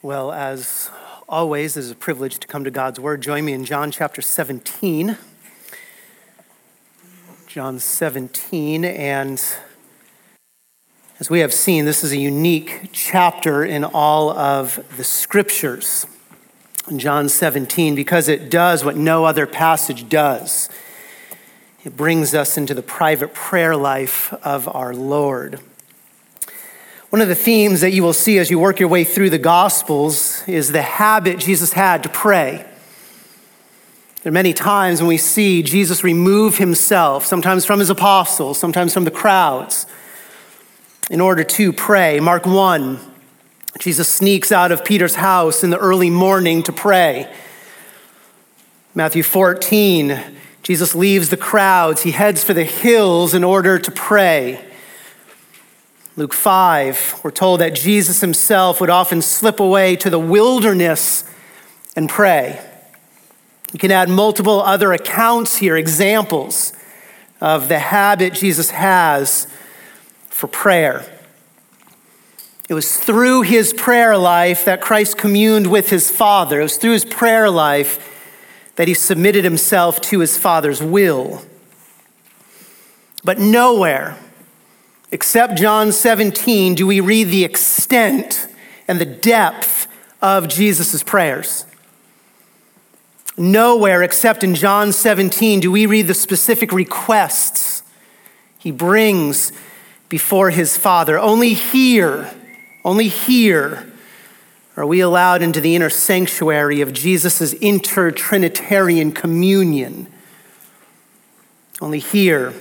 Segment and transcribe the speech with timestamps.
[0.00, 0.92] Well, as
[1.28, 3.20] always, it is a privilege to come to God's Word.
[3.20, 5.18] Join me in John chapter 17.
[7.48, 9.42] John 17, and
[11.18, 16.06] as we have seen, this is a unique chapter in all of the Scriptures.
[16.96, 20.68] John 17, because it does what no other passage does.
[21.82, 25.58] It brings us into the private prayer life of our Lord.
[27.10, 29.38] One of the themes that you will see as you work your way through the
[29.38, 32.66] Gospels is the habit Jesus had to pray.
[34.22, 38.92] There are many times when we see Jesus remove himself, sometimes from his apostles, sometimes
[38.92, 39.86] from the crowds,
[41.10, 42.20] in order to pray.
[42.20, 42.98] Mark 1,
[43.78, 47.34] Jesus sneaks out of Peter's house in the early morning to pray.
[48.94, 50.20] Matthew 14,
[50.62, 52.02] Jesus leaves the crowds.
[52.02, 54.67] He heads for the hills in order to pray.
[56.18, 61.22] Luke 5, we're told that Jesus himself would often slip away to the wilderness
[61.94, 62.60] and pray.
[63.72, 66.72] You can add multiple other accounts here, examples
[67.40, 69.46] of the habit Jesus has
[70.28, 71.06] for prayer.
[72.68, 76.58] It was through his prayer life that Christ communed with his Father.
[76.58, 81.42] It was through his prayer life that he submitted himself to his Father's will.
[83.22, 84.18] But nowhere,
[85.10, 88.48] Except John 17, do we read the extent
[88.88, 89.86] and the depth
[90.20, 91.64] of Jesus' prayers.
[93.36, 97.82] Nowhere except in John 17 do we read the specific requests
[98.58, 99.52] he brings
[100.08, 101.18] before his Father.
[101.18, 102.34] Only here,
[102.84, 103.92] only here
[104.76, 110.08] are we allowed into the inner sanctuary of Jesus' inter-Trinitarian communion.
[111.80, 112.54] Only here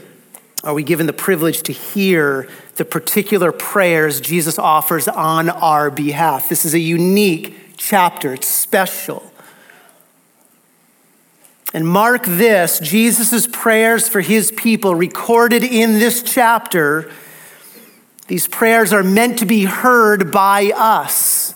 [0.63, 6.49] are we given the privilege to hear the particular prayers Jesus offers on our behalf.
[6.49, 9.31] This is a unique chapter, it's special.
[11.73, 17.11] And mark this Jesus' prayers for his people recorded in this chapter.
[18.27, 21.55] These prayers are meant to be heard by us.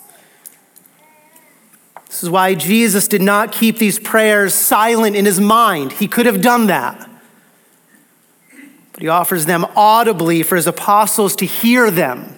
[2.07, 5.93] This is why Jesus did not keep these prayers silent in his mind.
[5.93, 7.10] He could have done that
[9.01, 12.37] but he offers them audibly for his apostles to hear them.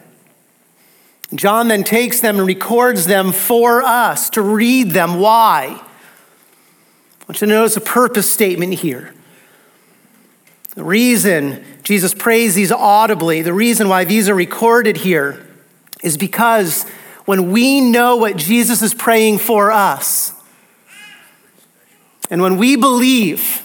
[1.35, 5.19] John then takes them and records them for us to read them.
[5.19, 5.77] Why?
[5.77, 9.13] I want you to notice a purpose statement here.
[10.75, 15.45] The reason Jesus prays these audibly, the reason why these are recorded here,
[16.01, 16.83] is because
[17.25, 20.31] when we know what Jesus is praying for us,
[22.29, 23.63] and when we believe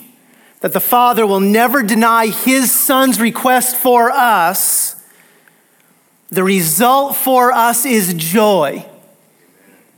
[0.61, 4.97] that the Father will never deny his Son's request for us,
[6.31, 8.85] the result for us is joy.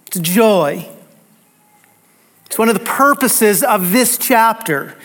[0.06, 0.88] It's joy.
[2.47, 4.97] It's one of the purposes of this chapter.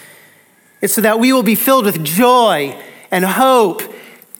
[0.82, 2.80] It's so that we will be filled with joy
[3.10, 3.82] and hope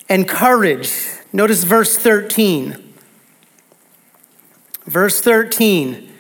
[0.10, 0.92] and courage.
[1.32, 2.94] Notice verse 13.
[4.86, 6.12] Verse 13.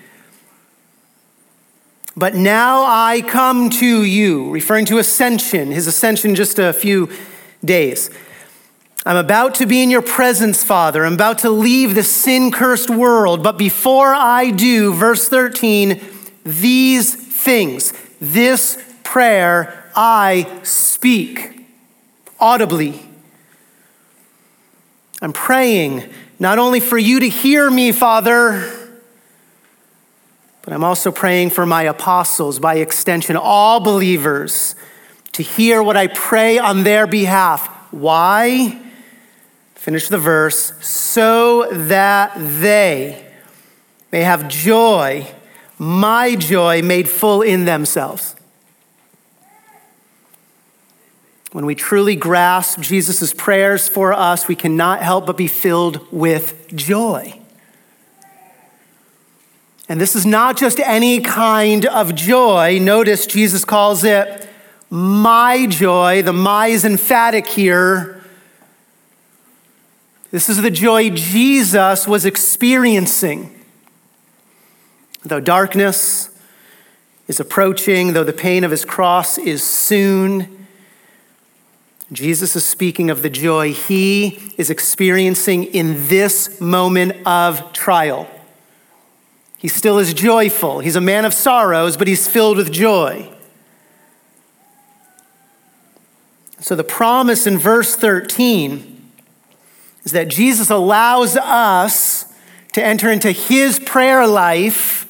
[2.17, 7.09] But now I come to you, referring to ascension, his ascension just a few
[7.63, 8.09] days.
[9.05, 11.05] I'm about to be in your presence, Father.
[11.05, 13.43] I'm about to leave the sin cursed world.
[13.43, 16.01] But before I do, verse 13,
[16.45, 21.67] these things, this prayer I speak
[22.39, 23.01] audibly.
[25.21, 26.09] I'm praying
[26.39, 28.84] not only for you to hear me, Father
[30.65, 34.75] but I'm also praying for my apostles, by extension, all believers,
[35.33, 37.67] to hear what I pray on their behalf.
[37.91, 38.81] Why?
[39.75, 40.73] Finish the verse.
[40.83, 43.31] So that they
[44.11, 45.27] may have joy,
[45.77, 48.35] my joy made full in themselves.
[51.51, 56.67] When we truly grasp Jesus' prayers for us, we cannot help but be filled with
[56.75, 57.39] joy.
[59.87, 62.79] And this is not just any kind of joy.
[62.79, 64.49] Notice Jesus calls it
[64.89, 66.21] my joy.
[66.21, 68.23] The my is emphatic here.
[70.31, 73.51] This is the joy Jesus was experiencing.
[75.23, 76.29] Though darkness
[77.27, 80.67] is approaching, though the pain of his cross is soon,
[82.11, 88.29] Jesus is speaking of the joy he is experiencing in this moment of trial.
[89.65, 90.81] He still is joyful.
[90.81, 93.27] He's a man of sorrows, but he's filled with joy.
[96.59, 99.11] So the promise in verse 13
[100.03, 102.31] is that Jesus allows us
[102.73, 105.07] to enter into his prayer life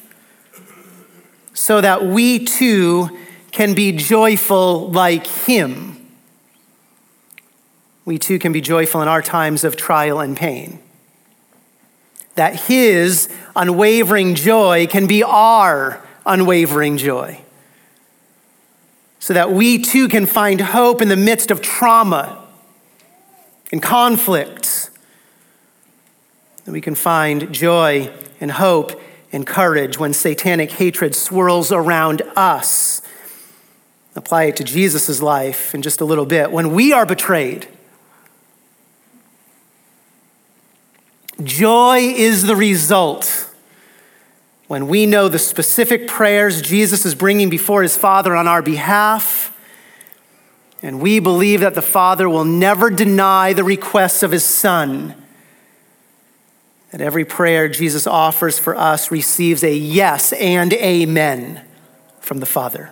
[1.52, 3.10] so that we too
[3.50, 5.98] can be joyful like him.
[8.06, 10.78] We too can be joyful in our times of trial and pain.
[12.36, 17.40] That his unwavering joy can be our unwavering joy.
[19.18, 22.44] So that we too can find hope in the midst of trauma
[23.72, 24.90] and conflict.
[26.64, 29.00] That we can find joy and hope
[29.32, 33.02] and courage when satanic hatred swirls around us.
[34.14, 36.50] Apply it to Jesus' life in just a little bit.
[36.50, 37.68] When we are betrayed,
[41.42, 43.50] joy is the result
[44.68, 49.56] when we know the specific prayers Jesus is bringing before his Father on our behalf,
[50.82, 55.14] and we believe that the Father will never deny the requests of his Son,
[56.90, 61.62] that every prayer Jesus offers for us receives a yes and amen
[62.20, 62.90] from the Father.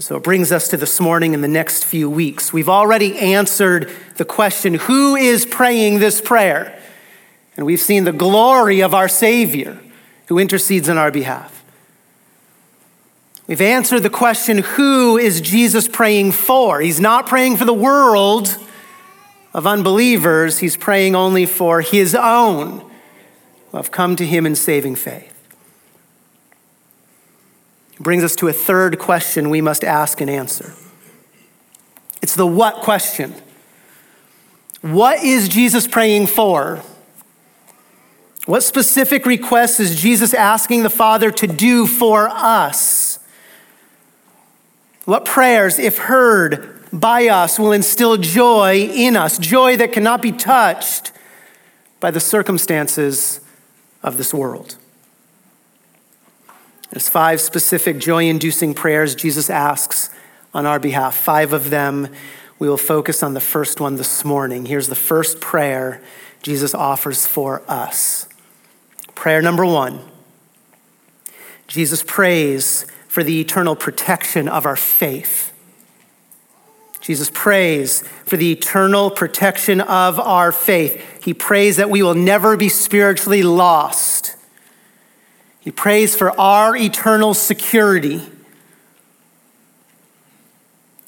[0.00, 2.54] And so it brings us to this morning in the next few weeks.
[2.54, 6.82] We've already answered the question who is praying this prayer?
[7.54, 9.78] And we've seen the glory of our Savior
[10.28, 11.62] who intercedes on our behalf.
[13.46, 16.80] We've answered the question who is Jesus praying for?
[16.80, 18.56] He's not praying for the world
[19.52, 22.90] of unbelievers, he's praying only for his own
[23.70, 25.39] who have come to him in saving faith.
[28.00, 30.72] Brings us to a third question we must ask and answer.
[32.22, 33.34] It's the what question.
[34.80, 36.82] What is Jesus praying for?
[38.46, 43.18] What specific requests is Jesus asking the Father to do for us?
[45.04, 50.32] What prayers, if heard by us, will instill joy in us, joy that cannot be
[50.32, 51.12] touched
[52.00, 53.40] by the circumstances
[54.02, 54.76] of this world?
[56.90, 60.10] There's five specific joy inducing prayers Jesus asks
[60.52, 61.16] on our behalf.
[61.16, 62.08] Five of them.
[62.58, 64.66] We will focus on the first one this morning.
[64.66, 66.02] Here's the first prayer
[66.42, 68.28] Jesus offers for us.
[69.14, 70.00] Prayer number one
[71.68, 75.52] Jesus prays for the eternal protection of our faith.
[77.00, 81.24] Jesus prays for the eternal protection of our faith.
[81.24, 84.36] He prays that we will never be spiritually lost.
[85.60, 88.22] He prays for our eternal security.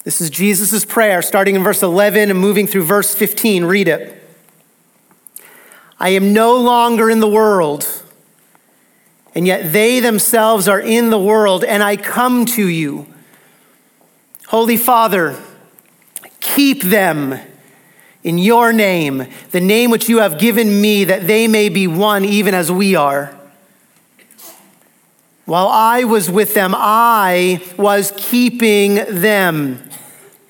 [0.03, 3.65] This is Jesus' prayer, starting in verse 11 and moving through verse 15.
[3.65, 4.21] Read it.
[5.99, 8.03] I am no longer in the world
[9.35, 13.07] and yet they themselves are in the world, and I come to you.
[14.47, 15.41] Holy Father,
[16.39, 17.39] keep them
[18.23, 22.23] in your name, the name which you have given me, that they may be one
[22.23, 23.37] even as we are.
[25.45, 29.89] While I was with them, I was keeping them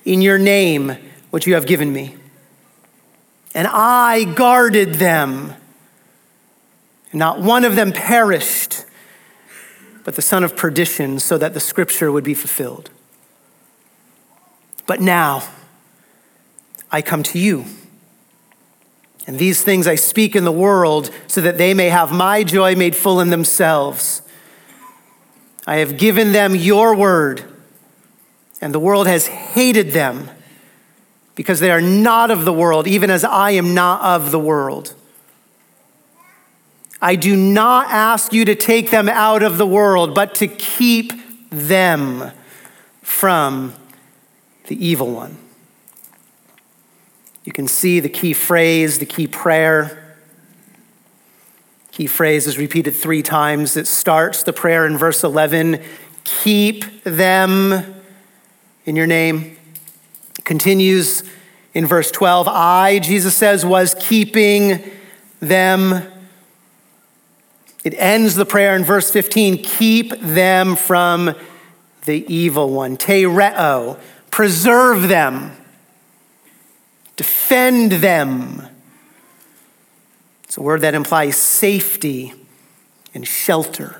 [0.05, 0.97] in your name,
[1.31, 2.15] which you have given me.
[3.55, 5.55] And I guarded them
[7.13, 8.85] and not one of them perished,
[10.03, 12.89] but the son of perdition, so that the scripture would be fulfilled.
[14.87, 15.43] But now
[16.91, 17.65] I come to you.
[19.27, 22.75] And these things I speak in the world so that they may have my joy
[22.75, 24.22] made full in themselves.
[25.65, 27.43] I have given them your word,
[28.61, 30.29] and the world has hated them
[31.35, 34.93] because they are not of the world, even as I am not of the world.
[37.01, 41.11] I do not ask you to take them out of the world, but to keep
[41.49, 42.31] them
[43.01, 43.73] from
[44.67, 45.37] the evil one.
[47.43, 50.02] You can see the key phrase, the key prayer.
[51.93, 53.77] Key phrase is repeated three times.
[53.77, 55.81] It starts the prayer in verse 11
[56.25, 57.95] keep them
[58.85, 59.57] in your name.
[60.43, 61.23] Continues
[61.73, 64.83] in verse 12 I, Jesus says, was keeping
[65.39, 66.09] them
[67.83, 71.35] it ends the prayer in verse 15 keep them from
[72.05, 72.97] the evil one.
[72.97, 73.99] Tereo,
[74.31, 75.51] preserve them,
[77.15, 78.67] defend them.
[80.53, 82.31] It's a word that implies safety
[83.15, 83.99] and shelter.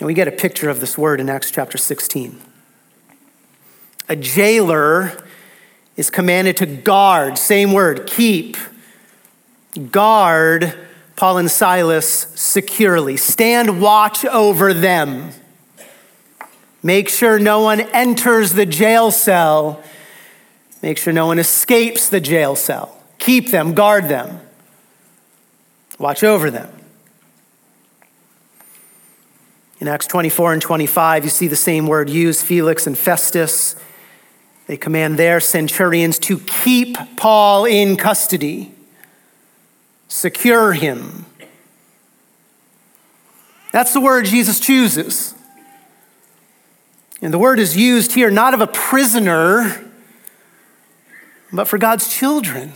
[0.00, 2.36] And we get a picture of this word in Acts chapter 16.
[4.08, 5.24] A jailer
[5.96, 8.56] is commanded to guard, same word, keep,
[9.92, 10.74] guard
[11.14, 13.16] Paul and Silas securely.
[13.16, 15.30] Stand watch over them.
[16.82, 19.80] Make sure no one enters the jail cell.
[20.82, 22.97] Make sure no one escapes the jail cell.
[23.18, 24.40] Keep them, guard them,
[25.98, 26.72] watch over them.
[29.80, 33.76] In Acts 24 and 25, you see the same word used Felix and Festus.
[34.66, 38.72] They command their centurions to keep Paul in custody,
[40.08, 41.26] secure him.
[43.72, 45.34] That's the word Jesus chooses.
[47.20, 49.84] And the word is used here not of a prisoner,
[51.52, 52.72] but for God's children.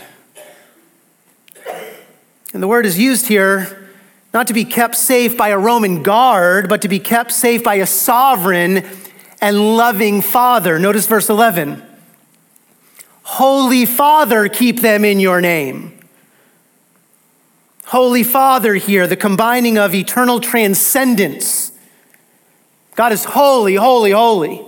[2.52, 3.88] And the word is used here
[4.34, 7.76] not to be kept safe by a Roman guard, but to be kept safe by
[7.76, 8.86] a sovereign
[9.40, 10.78] and loving Father.
[10.78, 11.82] Notice verse 11
[13.24, 15.98] Holy Father, keep them in your name.
[17.86, 21.72] Holy Father here, the combining of eternal transcendence.
[22.94, 24.62] God is holy, holy, holy,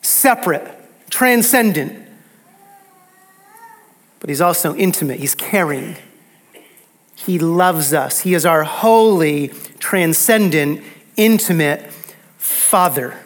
[0.00, 0.68] separate,
[1.10, 2.08] transcendent.
[4.20, 5.96] But He's also intimate, He's caring.
[7.24, 8.20] He loves us.
[8.20, 9.48] He is our holy,
[9.78, 10.82] transcendent,
[11.16, 11.92] intimate
[12.36, 13.16] Father.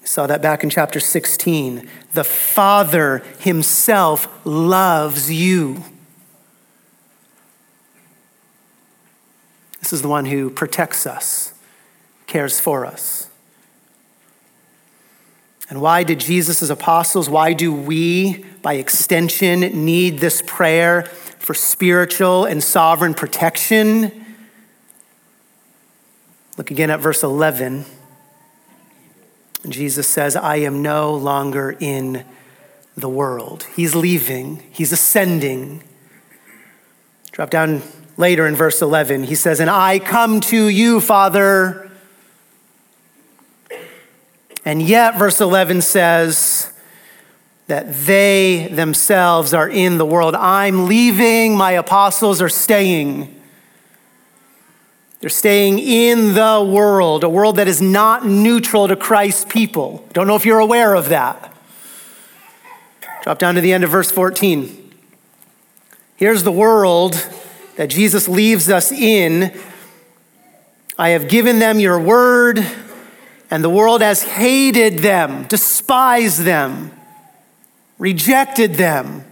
[0.00, 1.88] We saw that back in chapter 16.
[2.12, 5.82] The Father Himself loves you.
[9.80, 11.54] This is the one who protects us,
[12.26, 13.30] cares for us.
[15.70, 21.10] And why did Jesus' apostles, why do we, by extension, need this prayer?
[21.44, 24.10] For spiritual and sovereign protection.
[26.56, 27.84] Look again at verse 11.
[29.68, 32.24] Jesus says, I am no longer in
[32.96, 33.66] the world.
[33.76, 35.82] He's leaving, he's ascending.
[37.30, 37.82] Drop down
[38.16, 39.24] later in verse 11.
[39.24, 41.90] He says, And I come to you, Father.
[44.64, 46.38] And yet, verse 11 says,
[47.66, 50.34] that they themselves are in the world.
[50.34, 53.40] I'm leaving, my apostles are staying.
[55.20, 60.06] They're staying in the world, a world that is not neutral to Christ's people.
[60.12, 61.54] Don't know if you're aware of that.
[63.22, 64.92] Drop down to the end of verse 14.
[66.16, 67.14] Here's the world
[67.76, 69.58] that Jesus leaves us in.
[70.98, 72.64] I have given them your word,
[73.50, 76.90] and the world has hated them, despised them
[77.98, 79.24] rejected them.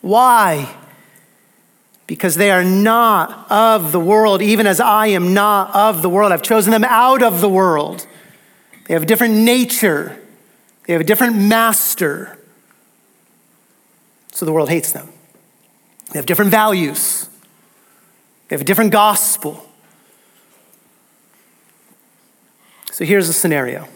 [0.00, 0.74] Why?
[2.06, 6.32] Because they are not of the world, even as I am not of the world.
[6.32, 8.06] I've chosen them out of the world.
[8.86, 10.20] They have a different nature,
[10.86, 12.36] they have a different master.
[14.32, 15.08] So the world hates them.
[16.12, 17.28] They have different values,
[18.48, 19.66] they have a different gospel.
[22.90, 23.88] So here's the scenario.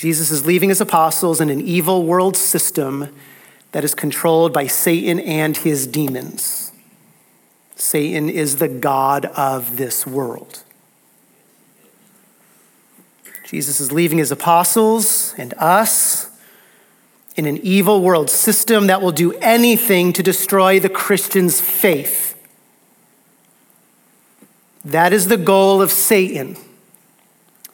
[0.00, 3.14] Jesus is leaving his apostles in an evil world system
[3.72, 6.72] that is controlled by Satan and his demons.
[7.76, 10.62] Satan is the God of this world.
[13.44, 16.30] Jesus is leaving his apostles and us
[17.36, 22.42] in an evil world system that will do anything to destroy the Christian's faith.
[24.82, 26.56] That is the goal of Satan.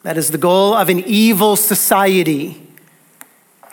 [0.07, 2.65] That is the goal of an evil society.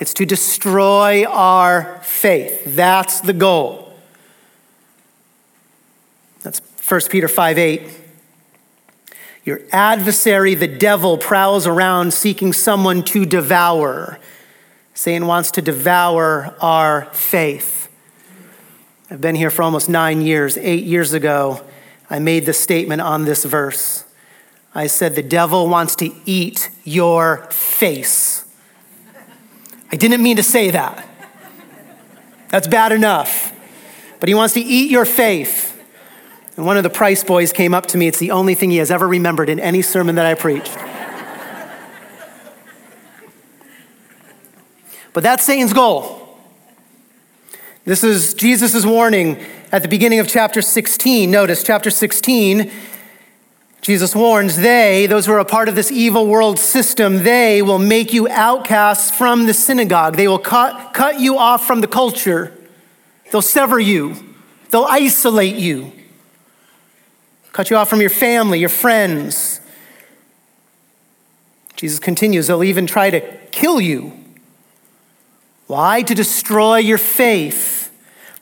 [0.01, 2.65] It's to destroy our faith.
[2.67, 3.97] That's the goal.
[6.43, 7.83] That's 1 Peter 5 8.
[9.45, 14.19] Your adversary, the devil, prowls around seeking someone to devour.
[14.93, 17.89] Satan wants to devour our faith.
[19.09, 20.59] I've been here for almost nine years.
[20.59, 21.65] Eight years ago,
[22.11, 24.05] I made the statement on this verse.
[24.75, 28.45] I said, The devil wants to eat your face.
[29.93, 31.09] I didn't mean to say that.
[32.49, 33.53] That's bad enough.
[34.19, 35.71] But he wants to eat your faith.
[36.57, 38.09] And one of the Price boys came up to me.
[38.09, 40.77] It's the only thing he has ever remembered in any sermon that I preached.
[45.13, 46.21] but that's Satan's goal.
[47.85, 51.31] This is Jesus' warning at the beginning of chapter 16.
[51.31, 52.73] Notice, chapter 16
[53.85, 57.79] Jesus warns they, those who are a part of this evil world system, they will
[57.79, 60.17] make you outcasts from the synagogue.
[60.17, 62.51] They will cut, cut you off from the culture.
[63.31, 64.17] They'll sever you.
[64.71, 65.93] They'll isolate you.
[67.53, 69.61] Cut you off from your family, your friends.
[71.77, 74.15] Jesus continues, they'll even try to kill you.
[75.67, 76.01] Why?
[76.01, 77.84] To destroy your faith.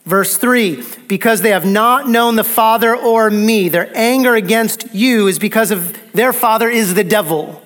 [0.05, 3.69] Verse 3 because they have not known the Father or me.
[3.69, 7.61] Their anger against you is because of their father is the devil.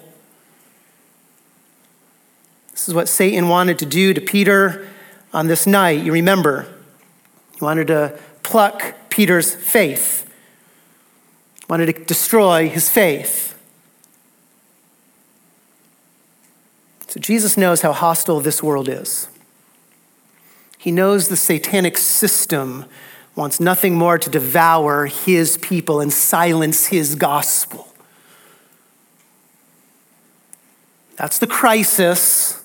[2.72, 4.88] This is what Satan wanted to do to Peter
[5.34, 6.68] on this night, you remember,
[7.54, 10.28] he wanted to pluck Peter's faith,
[11.70, 13.60] wanted to destroy his faith.
[17.08, 19.28] So Jesus knows how hostile this world is.
[20.78, 22.86] He knows the satanic system
[23.36, 27.88] wants nothing more to devour his people and silence his gospel.
[31.18, 32.64] That's the crisis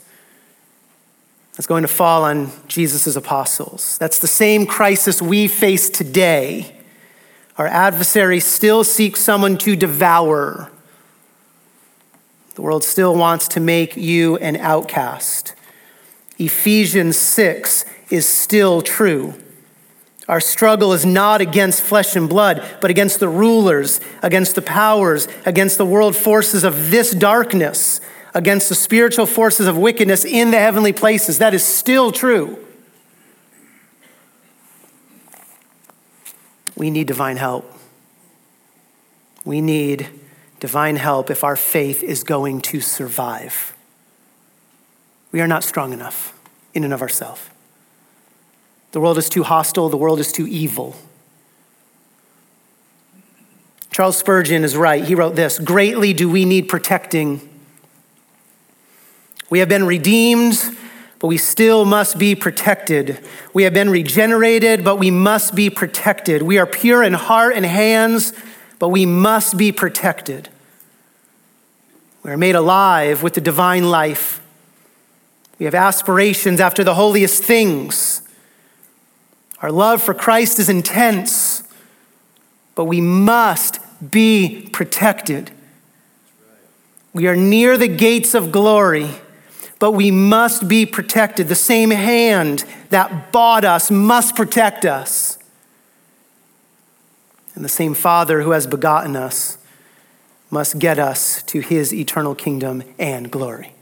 [1.54, 3.98] that's going to fall on Jesus' apostles.
[3.98, 6.76] That's the same crisis we face today.
[7.58, 10.70] Our adversary still seeks someone to devour.
[12.54, 15.54] The world still wants to make you an outcast.
[16.38, 19.34] Ephesians 6 is still true.
[20.28, 25.26] Our struggle is not against flesh and blood, but against the rulers, against the powers,
[25.44, 28.00] against the world forces of this darkness,
[28.34, 31.38] against the spiritual forces of wickedness in the heavenly places.
[31.38, 32.58] That is still true.
[36.76, 37.70] We need divine help.
[39.44, 40.08] We need
[40.60, 43.74] divine help if our faith is going to survive.
[45.32, 46.38] We are not strong enough
[46.74, 47.51] in and of ourselves.
[48.92, 50.96] The world is too hostile, the world is too evil.
[53.90, 55.04] Charles Spurgeon is right.
[55.04, 57.48] He wrote this Greatly do we need protecting
[59.52, 60.58] we have been redeemed,
[61.18, 63.18] but we still must be protected.
[63.52, 66.40] We have been regenerated, but we must be protected.
[66.40, 68.32] We are pure in heart and hands,
[68.78, 70.48] but we must be protected.
[72.22, 74.40] We are made alive with the divine life.
[75.58, 78.21] We have aspirations after the holiest things.
[79.62, 81.62] Our love for Christ is intense,
[82.74, 83.78] but we must
[84.10, 85.50] be protected.
[87.14, 89.10] We are near the gates of glory
[89.82, 91.48] but we must be protected.
[91.48, 95.38] The same hand that bought us must protect us.
[97.56, 99.58] And the same Father who has begotten us
[100.50, 103.74] must get us to his eternal kingdom and glory.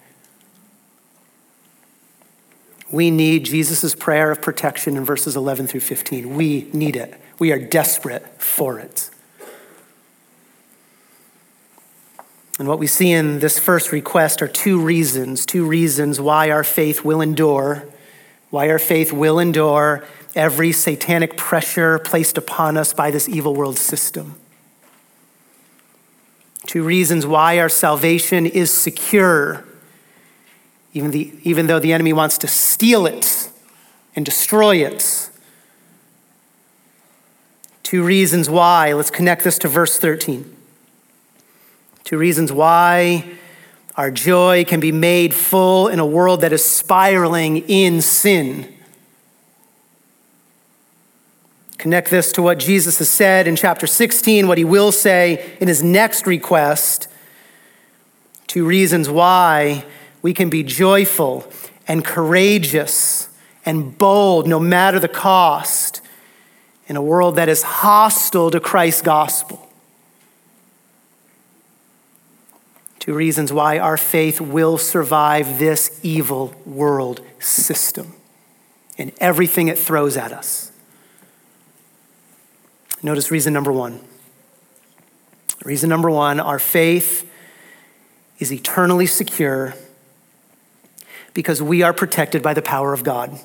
[2.93, 6.35] We need Jesus' prayer of protection in verses 11 through 15.
[6.35, 7.21] We need it.
[7.39, 9.11] We are desperate for it.
[12.59, 16.63] And what we see in this first request are two reasons, two reasons why our
[16.63, 17.85] faith will endure,
[18.51, 23.79] why our faith will endure every satanic pressure placed upon us by this evil world
[23.79, 24.35] system.
[26.67, 29.65] Two reasons why our salvation is secure,
[30.93, 33.51] even, the, even though the enemy wants to steal it
[34.17, 35.31] and destroy it.
[37.83, 38.93] Two reasons why.
[38.93, 40.57] Let's connect this to verse 13.
[42.05, 43.25] Two reasons why
[43.97, 48.73] our joy can be made full in a world that is spiraling in sin.
[51.79, 55.69] Connect this to what Jesus has said in chapter 16, what he will say in
[55.69, 57.09] his next request.
[58.47, 59.85] Two reasons why
[60.23, 61.51] we can be joyful
[61.87, 63.29] and courageous
[63.65, 66.01] and bold no matter the cost
[66.87, 69.69] in a world that is hostile to Christ's gospel.
[72.99, 78.13] Two reasons why our faith will survive this evil world system
[78.99, 80.71] and everything it throws at us.
[83.03, 84.01] Notice reason number one.
[85.65, 87.29] Reason number one our faith
[88.39, 89.75] is eternally secure
[91.41, 93.41] because we are protected by the power of God.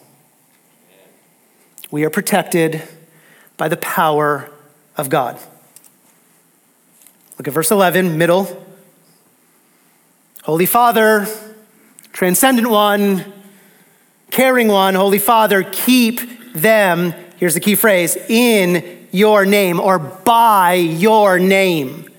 [1.90, 2.84] We are protected
[3.56, 4.50] by the power
[4.98, 5.40] of God.
[7.38, 8.66] Look at verse 11, middle.
[10.44, 11.26] Holy Father,
[12.12, 13.32] transcendent one,
[14.30, 20.74] caring one, Holy Father, keep them, here's the key phrase, in your name or by
[20.74, 22.10] your name.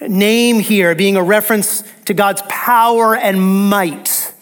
[0.00, 4.32] Name here being a reference to God's power and might.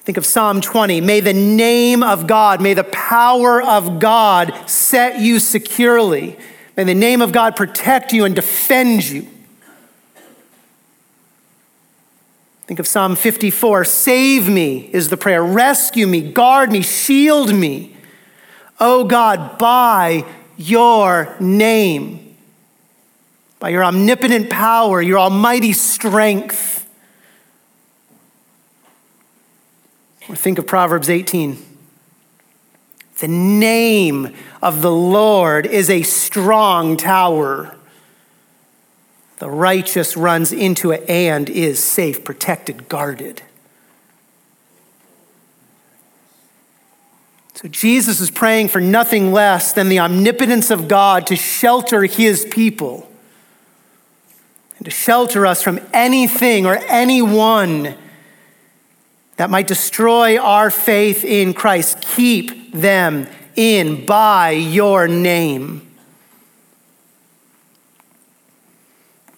[0.00, 1.00] Think of Psalm 20.
[1.00, 6.38] May the name of God, may the power of God set you securely.
[6.78, 9.26] May the name of God protect you and defend you.
[12.68, 15.42] Think of Psalm 54 Save me is the prayer.
[15.42, 17.96] Rescue me, guard me, shield me.
[18.78, 20.24] Oh God, by
[20.56, 22.27] your name,
[23.58, 26.88] by your omnipotent power, your almighty strength.
[30.28, 31.58] Or think of Proverbs 18.
[33.18, 37.74] The name of the Lord is a strong tower.
[39.38, 43.42] The righteous runs into it and is safe, protected, guarded.
[47.54, 52.46] So Jesus is praying for nothing less than the omnipotence of God to shelter his
[52.48, 53.07] people
[54.78, 57.94] and to shelter us from anything or anyone
[59.36, 62.00] that might destroy our faith in Christ.
[62.00, 65.84] Keep them in by your name.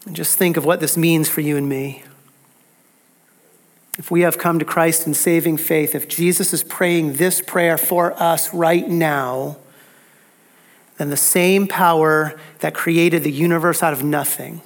[0.07, 2.05] And just think of what this means for you and me.
[3.99, 7.77] If we have come to Christ in saving faith, if Jesus is praying this prayer
[7.77, 9.59] for us right now,
[10.97, 14.63] then the same power that created the universe out of nothing,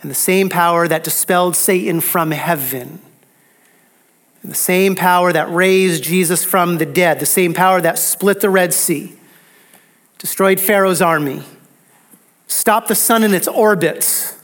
[0.00, 3.00] and the same power that dispelled Satan from heaven,
[4.42, 8.40] and the same power that raised Jesus from the dead, the same power that split
[8.40, 9.16] the Red Sea,
[10.18, 11.42] destroyed Pharaoh's army,
[12.46, 14.34] stopped the sun in its orbit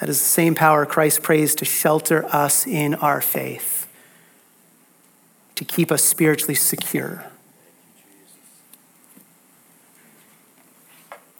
[0.00, 3.88] that is the same power Christ prays to shelter us in our faith,
[5.56, 7.24] to keep us spiritually secure.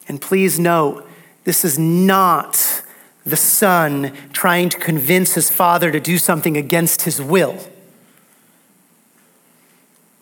[0.09, 1.08] And please note,
[1.49, 2.83] this is not
[3.25, 7.57] the son trying to convince his father to do something against his will.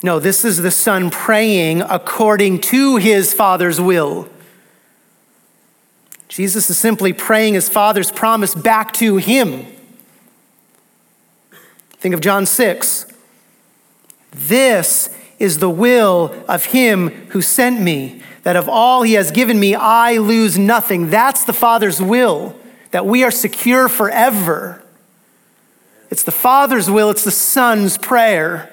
[0.04, 4.28] No, this is the son praying according to his father's will.
[6.28, 9.66] Jesus is simply praying his Father's promise back to him.
[11.94, 13.04] Think of John 6.
[14.30, 15.08] This
[15.40, 19.74] is the will of him who sent me, that of all he has given me,
[19.74, 21.10] I lose nothing.
[21.10, 22.54] That's the Father's will,
[22.92, 24.84] that we are secure forever.
[26.10, 28.72] It's the Father's will, it's the Son's prayer.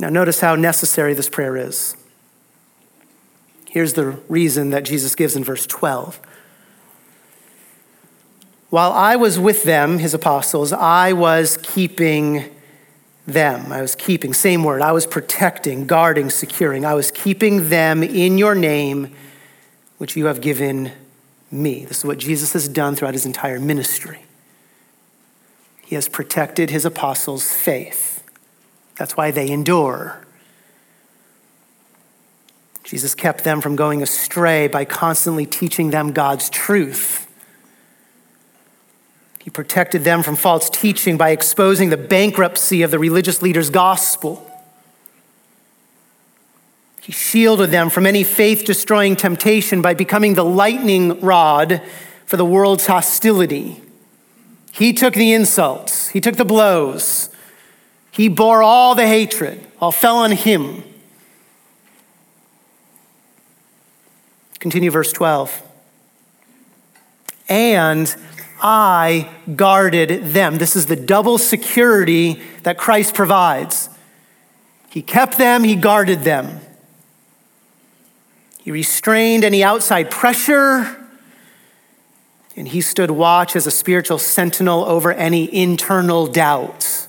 [0.00, 1.96] Now, notice how necessary this prayer is.
[3.68, 6.20] Here's the reason that Jesus gives in verse 12.
[8.70, 12.51] While I was with them, his apostles, I was keeping
[13.26, 13.72] them.
[13.72, 14.82] I was keeping, same word.
[14.82, 16.84] I was protecting, guarding, securing.
[16.84, 19.14] I was keeping them in your name,
[19.98, 20.92] which you have given
[21.50, 21.84] me.
[21.84, 24.20] This is what Jesus has done throughout his entire ministry.
[25.82, 28.24] He has protected his apostles' faith.
[28.96, 30.24] That's why they endure.
[32.82, 37.21] Jesus kept them from going astray by constantly teaching them God's truth.
[39.52, 44.48] Protected them from false teaching by exposing the bankruptcy of the religious leaders' gospel.
[47.02, 51.82] He shielded them from any faith destroying temptation by becoming the lightning rod
[52.24, 53.82] for the world's hostility.
[54.72, 57.28] He took the insults, he took the blows,
[58.10, 60.84] he bore all the hatred, all fell on him.
[64.60, 65.60] Continue verse 12.
[67.48, 68.14] And
[68.62, 70.58] I guarded them.
[70.58, 73.90] This is the double security that Christ provides.
[74.88, 76.60] He kept them, He guarded them.
[78.62, 80.96] He restrained any outside pressure,
[82.54, 87.08] and He stood watch as a spiritual sentinel over any internal doubts.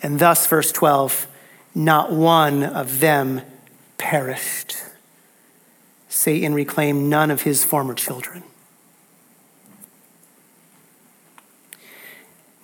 [0.00, 1.26] And thus, verse 12,
[1.74, 3.42] not one of them
[3.96, 4.77] perished.
[6.18, 8.42] Satan reclaimed none of his former children.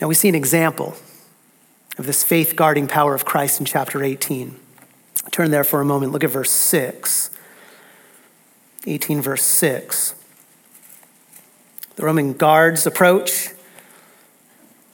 [0.00, 0.96] Now we see an example
[1.96, 4.58] of this faith guarding power of Christ in chapter 18.
[5.30, 7.30] Turn there for a moment, look at verse 6.
[8.88, 10.16] 18, verse 6.
[11.94, 13.50] The Roman guards approach.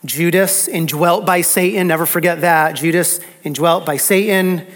[0.04, 2.76] Judas, indwelt by Satan, never forget that.
[2.76, 4.66] Judas, indwelt by Satan,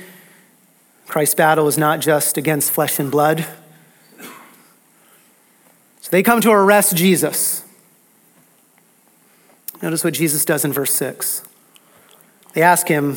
[1.06, 3.46] Christ's battle is not just against flesh and blood.
[6.04, 7.64] So they come to arrest Jesus.
[9.80, 11.42] Notice what Jesus does in verse 6.
[12.52, 13.16] They ask him,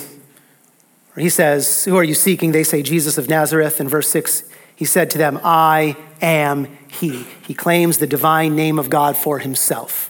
[1.13, 2.53] or he says, Who are you seeking?
[2.53, 3.81] They say, Jesus of Nazareth.
[3.81, 7.25] In verse 6, he said to them, I am he.
[7.45, 10.09] He claims the divine name of God for himself.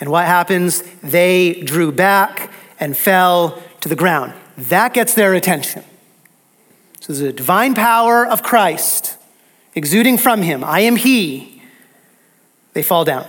[0.00, 0.82] And what happens?
[1.04, 4.32] They drew back and fell to the ground.
[4.58, 5.84] That gets their attention.
[7.00, 9.18] So a divine power of Christ
[9.74, 10.62] exuding from him.
[10.64, 11.62] I am he.
[12.72, 13.26] They fall down.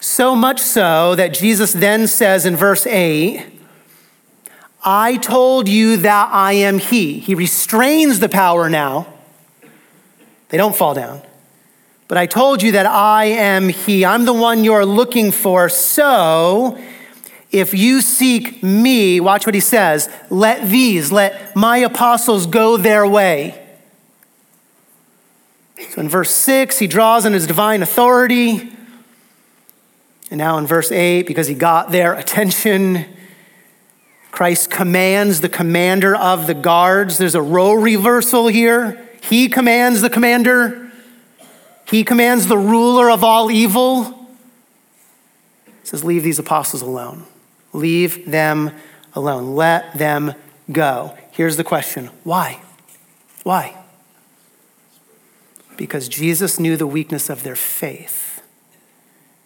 [0.00, 3.46] So much so that Jesus then says in verse 8,
[4.82, 7.18] I told you that I am he.
[7.18, 9.06] He restrains the power now.
[10.48, 11.22] They don't fall down.
[12.08, 14.04] But I told you that I am he.
[14.04, 15.68] I'm the one you're looking for.
[15.68, 16.78] So
[17.50, 23.06] If you seek me, watch what he says, let these, let my apostles go their
[23.06, 23.59] way.
[25.88, 28.70] So in verse 6, he draws on his divine authority.
[30.30, 33.06] And now in verse 8, because he got their attention,
[34.30, 37.18] Christ commands the commander of the guards.
[37.18, 39.08] There's a role reversal here.
[39.22, 40.90] He commands the commander,
[41.86, 44.04] he commands the ruler of all evil.
[44.04, 47.26] He says, Leave these apostles alone.
[47.72, 48.70] Leave them
[49.14, 49.56] alone.
[49.56, 50.34] Let them
[50.70, 51.16] go.
[51.32, 52.60] Here's the question why?
[53.42, 53.79] Why?
[55.80, 58.42] Because Jesus knew the weakness of their faith.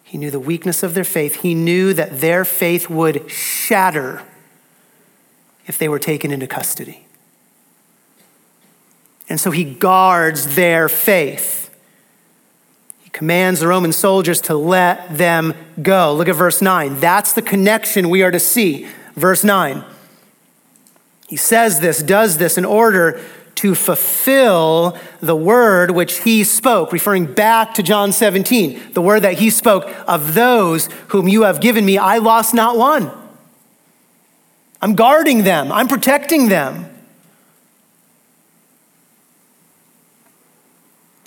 [0.03, 1.37] He knew the weakness of their faith.
[1.37, 4.21] He knew that their faith would shatter
[5.65, 7.07] if they were taken into custody.
[9.29, 11.73] And so he guards their faith.
[13.01, 16.13] He commands the Roman soldiers to let them go.
[16.13, 16.99] Look at verse 9.
[16.99, 18.89] That's the connection we are to see.
[19.15, 19.85] Verse 9.
[21.29, 23.23] He says this, does this in order
[23.55, 29.35] to fulfill the word which he spoke, referring back to John 17, the word that
[29.35, 33.11] he spoke of those whom you have given me, I lost not one.
[34.81, 36.89] I'm guarding them, I'm protecting them.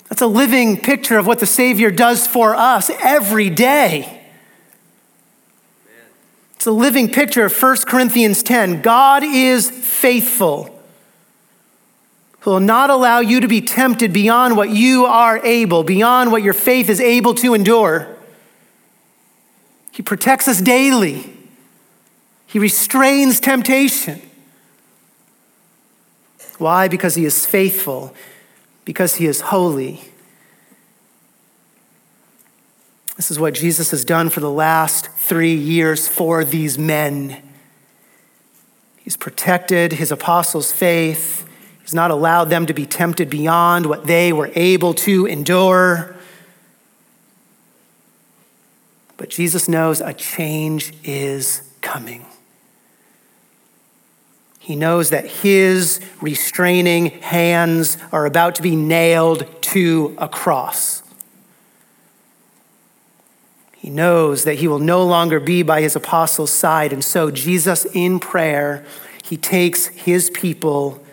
[0.09, 4.15] That's a living picture of what the Savior does for us every day.
[6.55, 8.81] It's a living picture of 1 Corinthians 10.
[8.81, 10.78] God is faithful,
[12.41, 16.43] who will not allow you to be tempted beyond what you are able, beyond what
[16.43, 18.15] your faith is able to endure.
[19.91, 21.33] He protects us daily.
[22.47, 24.21] He restrains temptation.
[26.57, 26.87] Why?
[26.87, 28.13] Because he is faithful,
[28.85, 30.01] because he is holy.
[33.17, 37.41] This is what Jesus has done for the last three years for these men.
[38.97, 41.48] He's protected his apostles' faith.
[41.89, 46.15] He's not allowed them to be tempted beyond what they were able to endure.
[49.17, 52.27] But Jesus knows a change is coming.
[54.59, 61.01] He knows that his restraining hands are about to be nailed to a cross.
[63.77, 66.93] He knows that he will no longer be by his apostles' side.
[66.93, 68.85] And so, Jesus, in prayer,
[69.23, 71.03] he takes his people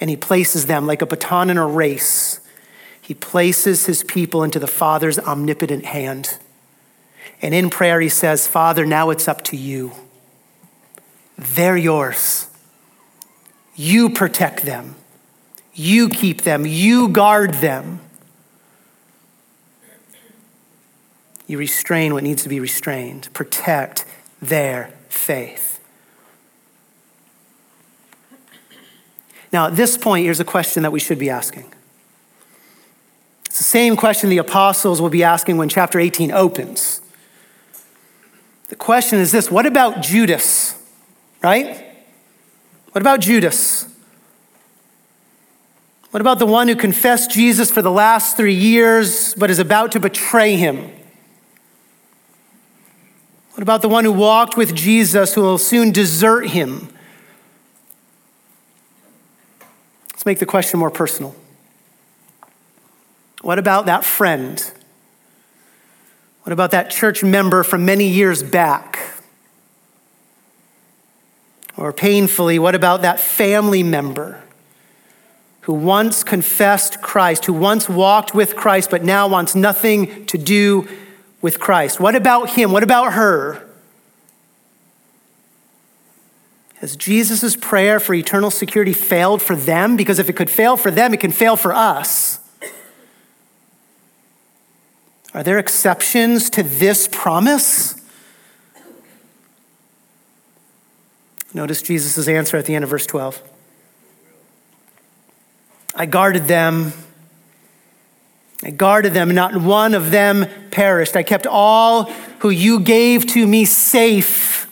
[0.00, 2.40] and he places them like a baton in a race.
[3.00, 6.38] He places his people into the Father's omnipotent hand.
[7.42, 9.92] And in prayer, he says, Father, now it's up to you.
[11.36, 12.48] They're yours.
[13.76, 14.94] You protect them,
[15.72, 18.00] you keep them, you guard them.
[21.46, 24.06] You restrain what needs to be restrained, protect
[24.40, 25.73] their faith.
[29.54, 31.72] Now, at this point, here's a question that we should be asking.
[33.46, 37.00] It's the same question the apostles will be asking when chapter 18 opens.
[38.66, 40.76] The question is this what about Judas,
[41.40, 41.86] right?
[42.90, 43.86] What about Judas?
[46.10, 49.92] What about the one who confessed Jesus for the last three years but is about
[49.92, 50.90] to betray him?
[53.52, 56.88] What about the one who walked with Jesus who will soon desert him?
[60.24, 61.36] Let's make the question more personal.
[63.42, 64.72] What about that friend?
[66.44, 69.20] What about that church member from many years back?
[71.76, 74.42] Or painfully, what about that family member
[75.60, 80.88] who once confessed Christ, who once walked with Christ, but now wants nothing to do
[81.42, 82.00] with Christ?
[82.00, 82.72] What about him?
[82.72, 83.63] What about her?
[86.84, 89.96] Has Jesus' prayer for eternal security failed for them?
[89.96, 92.40] Because if it could fail for them, it can fail for us.
[95.32, 97.94] Are there exceptions to this promise?
[101.54, 103.42] Notice Jesus' answer at the end of verse 12.
[105.94, 106.92] I guarded them.
[108.62, 111.16] I guarded them, not one of them perished.
[111.16, 114.63] I kept all who you gave to me safe,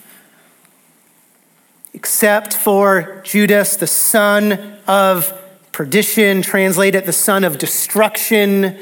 [1.94, 5.38] except for Judas, the son of
[5.72, 8.78] perdition, translated the son of destruction.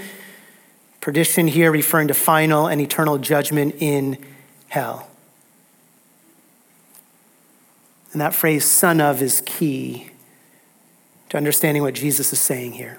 [1.00, 4.18] Perdition here referring to final and eternal judgment in
[4.68, 5.08] hell.
[8.12, 10.10] And that phrase, son of, is key
[11.28, 12.98] to understanding what Jesus is saying here.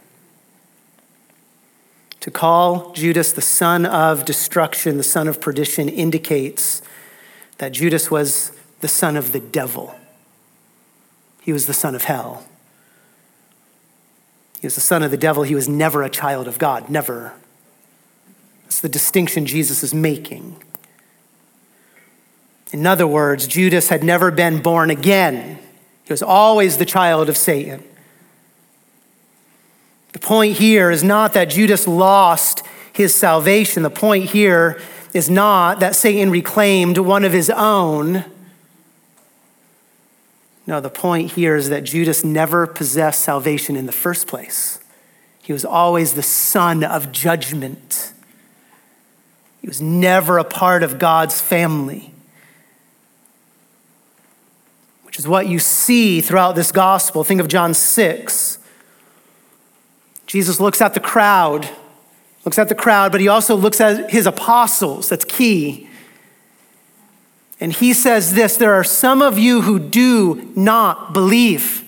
[2.22, 6.82] To call Judas the son of destruction, the son of perdition, indicates
[7.58, 9.96] that Judas was the son of the devil.
[11.42, 12.46] He was the son of hell.
[14.60, 15.44] He was the son of the devil.
[15.44, 17.34] He was never a child of God, never.
[18.64, 20.62] That's the distinction Jesus is making.
[22.72, 25.60] In other words, Judas had never been born again.
[26.06, 27.84] He was always the child of Satan.
[30.14, 32.64] The point here is not that Judas lost
[32.94, 33.84] his salvation.
[33.84, 34.80] The point here
[35.14, 38.26] is not that Satan reclaimed one of his own.
[40.72, 44.80] No, the point here is that Judas never possessed salvation in the first place.
[45.44, 48.14] He was always the son of judgment.
[49.60, 52.14] He was never a part of God's family,
[55.04, 57.26] which is what you see throughout this gospel.
[57.26, 58.58] Think of John 6.
[60.26, 61.70] Jesus looks at the crowd
[62.46, 65.10] looks at the crowd, but he also looks at his apostles.
[65.10, 65.88] That's key.
[67.62, 71.88] And he says this there are some of you who do not believe.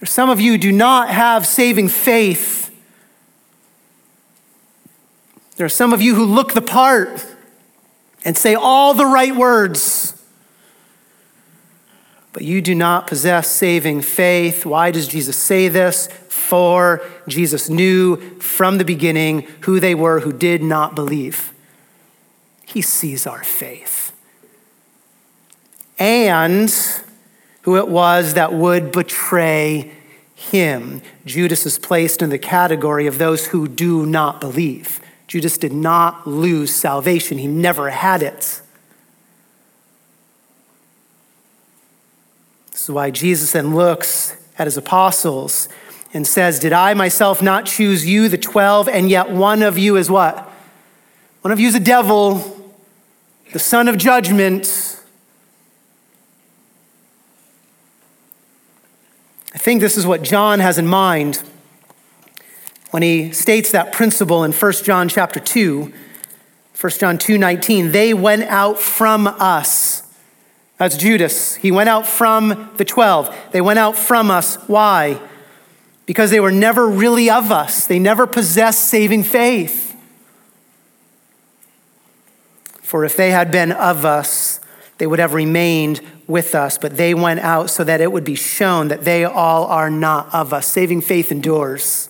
[0.00, 2.64] There's some of you who do not have saving faith.
[5.56, 7.24] There are some of you who look the part
[8.24, 10.20] and say all the right words,
[12.32, 14.66] but you do not possess saving faith.
[14.66, 16.08] Why does Jesus say this?
[16.28, 21.54] For Jesus knew from the beginning who they were who did not believe.
[22.66, 24.12] He sees our faith.
[25.98, 26.70] And
[27.62, 29.90] who it was that would betray
[30.34, 31.00] him.
[31.24, 35.00] Judas is placed in the category of those who do not believe.
[35.26, 38.60] Judas did not lose salvation, he never had it.
[42.70, 45.68] This is why Jesus then looks at his apostles
[46.12, 49.96] and says, Did I myself not choose you, the 12, and yet one of you
[49.96, 50.48] is what?
[51.40, 52.55] One of you is a devil,
[53.52, 55.00] the son of judgment.
[59.54, 61.42] I think this is what John has in mind
[62.90, 65.92] when he states that principle in 1 John chapter 2.
[66.78, 70.02] 1 John 2:19 they went out from us
[70.76, 75.18] that's Judas he went out from the 12 they went out from us why
[76.06, 77.86] because they were never really of us.
[77.86, 79.85] They never possessed saving faith.
[82.86, 84.60] For if they had been of us,
[84.98, 88.36] they would have remained with us, but they went out so that it would be
[88.36, 90.68] shown that they all are not of us.
[90.68, 92.08] Saving faith endures.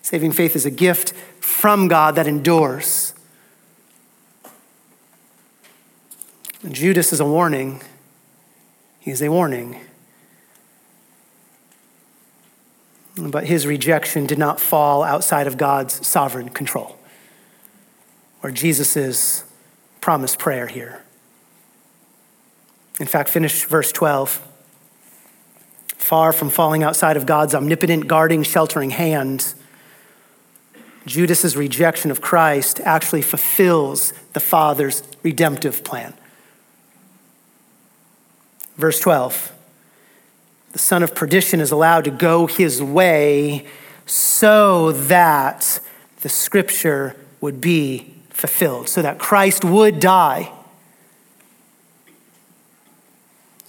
[0.00, 3.12] Saving faith is a gift from God that endures.
[6.62, 7.82] And Judas is a warning.
[9.00, 9.82] He's a warning.
[13.18, 16.98] But his rejection did not fall outside of God's sovereign control,
[18.42, 19.44] or Jesus'
[20.00, 21.02] promised prayer here.
[22.98, 24.46] In fact, finish verse 12.
[25.96, 29.54] Far from falling outside of God's omnipotent, guarding, sheltering hand,
[31.06, 36.14] Judas's rejection of Christ actually fulfills the Father's redemptive plan.
[38.76, 39.52] Verse 12
[40.72, 43.66] the son of perdition is allowed to go his way
[44.06, 45.80] so that
[46.20, 50.50] the scripture would be fulfilled, so that Christ would die,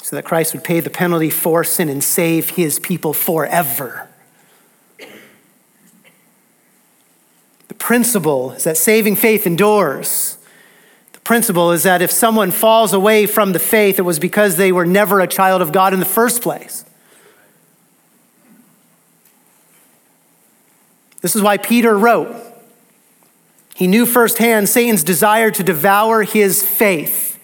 [0.02, 4.08] so that Christ would pay the penalty for sin and save his people forever.
[7.68, 10.38] The principle is that saving faith endures.
[11.14, 14.72] The principle is that if someone falls away from the faith, it was because they
[14.72, 16.84] were never a child of God in the first place.
[21.22, 22.51] This is why Peter wrote.
[23.76, 27.40] He knew firsthand Satan's desire to devour his faith.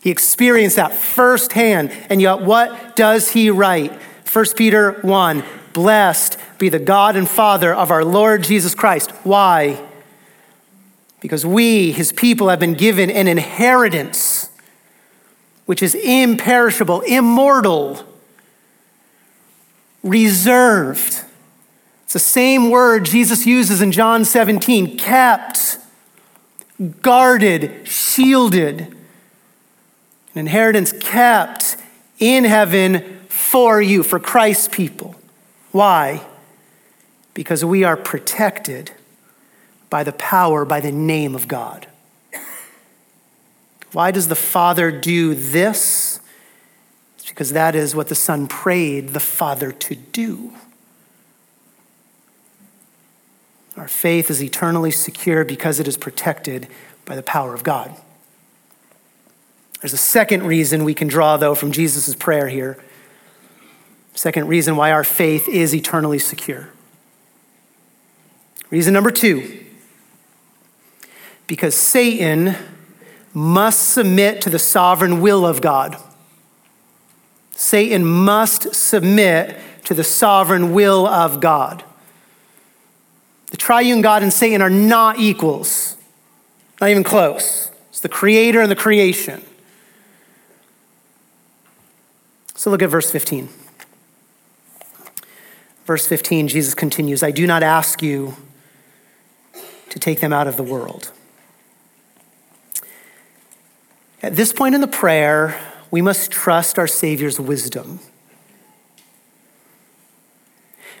[0.00, 1.92] He experienced that firsthand.
[2.08, 3.92] And yet, what does he write?
[4.32, 9.10] 1 Peter 1 Blessed be the God and Father of our Lord Jesus Christ.
[9.22, 9.84] Why?
[11.20, 14.50] Because we, his people, have been given an inheritance
[15.66, 18.02] which is imperishable, immortal,
[20.02, 21.24] reserved
[22.08, 25.76] it's the same word Jesus uses in John 17 kept,
[27.02, 28.80] guarded, shielded.
[28.80, 28.96] An
[30.40, 31.76] inheritance kept
[32.18, 35.16] in heaven for you, for Christ's people.
[35.70, 36.26] Why?
[37.34, 38.92] Because we are protected
[39.90, 41.88] by the power, by the name of God.
[43.92, 46.20] Why does the Father do this?
[47.18, 50.54] It's because that is what the Son prayed the Father to do.
[53.78, 56.68] Our faith is eternally secure because it is protected
[57.04, 57.94] by the power of God.
[59.80, 62.82] There's a second reason we can draw, though, from Jesus' prayer here.
[64.14, 66.70] Second reason why our faith is eternally secure.
[68.70, 69.64] Reason number two
[71.46, 72.54] because Satan
[73.32, 75.96] must submit to the sovereign will of God.
[77.52, 81.82] Satan must submit to the sovereign will of God.
[83.50, 85.96] The triune God and Satan are not equals,
[86.80, 87.70] not even close.
[87.88, 89.42] It's the creator and the creation.
[92.54, 93.48] So look at verse 15.
[95.86, 98.36] Verse 15, Jesus continues I do not ask you
[99.88, 101.12] to take them out of the world.
[104.22, 105.58] At this point in the prayer,
[105.90, 108.00] we must trust our Savior's wisdom.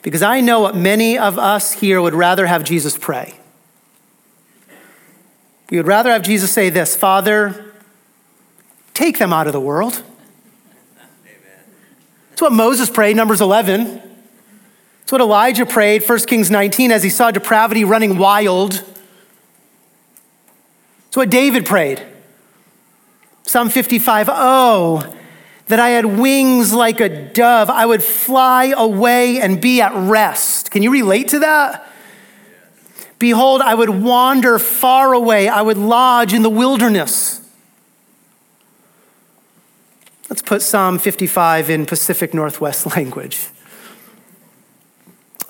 [0.02, 3.38] Because I know what many of us here would rather have Jesus pray.
[5.70, 7.72] We would rather have Jesus say this Father,
[8.94, 10.02] take them out of the world.
[10.94, 11.38] Amen.
[12.30, 14.02] That's what Moses prayed, Numbers 11.
[15.00, 18.72] That's what Elijah prayed, 1 Kings 19, as he saw depravity running wild.
[21.06, 22.02] That's what David prayed.
[23.44, 25.14] Psalm 55, oh,
[25.68, 27.70] that I had wings like a dove.
[27.70, 30.70] I would fly away and be at rest.
[30.70, 31.86] Can you relate to that?
[33.18, 35.48] Behold, I would wander far away.
[35.48, 37.40] I would lodge in the wilderness.
[40.30, 43.48] Let's put Psalm 55 in Pacific Northwest language.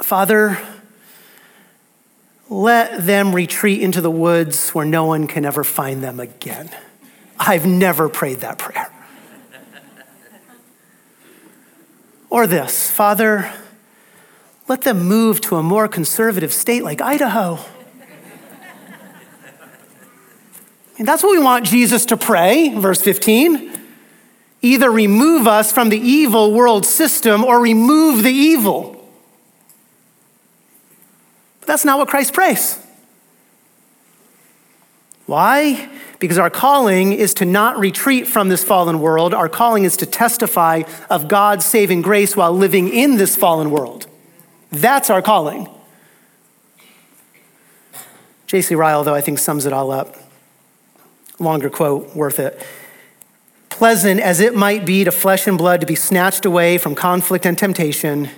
[0.00, 0.58] Father,
[2.48, 6.70] let them retreat into the woods where no one can ever find them again.
[7.38, 8.90] I've never prayed that prayer.
[12.30, 13.52] Or this Father,
[14.68, 17.58] let them move to a more conservative state like Idaho.
[20.98, 23.72] And that's what we want Jesus to pray, verse 15.
[24.60, 29.08] Either remove us from the evil world system or remove the evil.
[31.60, 32.78] But that's not what Christ prays.
[35.28, 35.90] Why?
[36.20, 39.34] Because our calling is to not retreat from this fallen world.
[39.34, 44.06] Our calling is to testify of God's saving grace while living in this fallen world.
[44.72, 45.68] That's our calling.
[48.46, 48.74] J.C.
[48.74, 50.16] Ryle, though, I think sums it all up.
[51.38, 52.66] Longer quote, worth it.
[53.68, 57.44] Pleasant as it might be to flesh and blood to be snatched away from conflict
[57.44, 58.30] and temptation,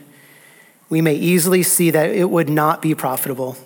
[0.88, 3.56] we may easily see that it would not be profitable.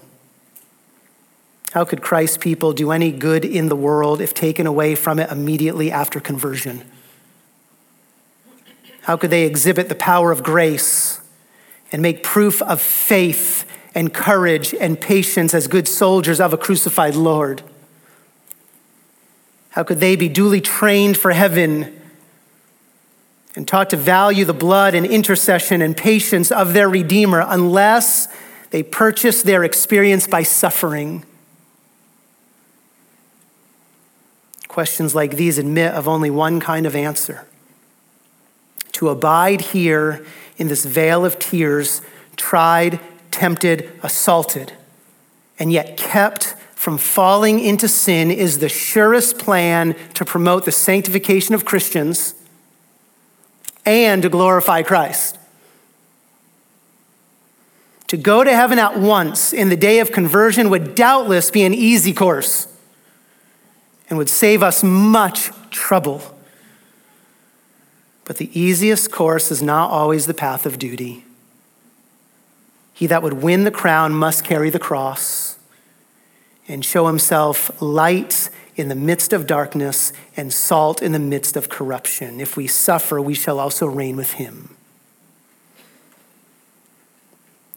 [1.74, 5.28] How could Christ's people do any good in the world if taken away from it
[5.32, 6.84] immediately after conversion?
[9.02, 11.20] How could they exhibit the power of grace
[11.90, 17.16] and make proof of faith and courage and patience as good soldiers of a crucified
[17.16, 17.62] Lord?
[19.70, 22.00] How could they be duly trained for heaven
[23.56, 28.28] and taught to value the blood and intercession and patience of their Redeemer unless
[28.70, 31.24] they purchase their experience by suffering?
[34.74, 37.46] Questions like these admit of only one kind of answer
[38.90, 42.02] to abide here in this vale of tears,
[42.34, 42.98] tried,
[43.30, 44.72] tempted, assaulted,
[45.60, 51.54] and yet kept from falling into sin is the surest plan to promote the sanctification
[51.54, 52.34] of Christians
[53.86, 55.38] and to glorify Christ.
[58.08, 61.74] To go to heaven at once in the day of conversion would doubtless be an
[61.74, 62.66] easy course
[64.14, 66.22] and would save us much trouble.
[68.24, 71.24] But the easiest course is not always the path of duty.
[72.92, 75.58] He that would win the crown must carry the cross
[76.68, 81.68] and show himself light in the midst of darkness and salt in the midst of
[81.68, 82.38] corruption.
[82.38, 84.76] If we suffer, we shall also reign with him.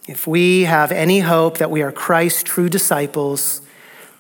[0.08, 3.62] If we have any hope that we are Christ's true disciples,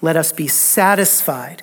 [0.01, 1.61] let us be satisfied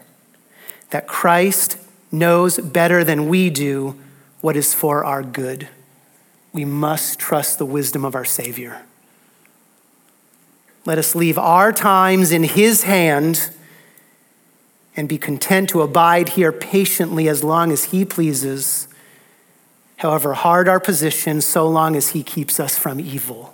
[0.94, 1.76] that Christ
[2.12, 3.98] knows better than we do
[4.40, 5.66] what is for our good.
[6.52, 8.80] We must trust the wisdom of our Savior.
[10.86, 13.50] Let us leave our times in His hand
[14.94, 18.86] and be content to abide here patiently as long as He pleases,
[19.96, 23.52] however hard our position, so long as He keeps us from evil.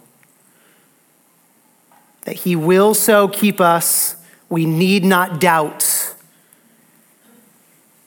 [2.27, 4.17] That He will so keep us,
[4.51, 6.11] we need not doubt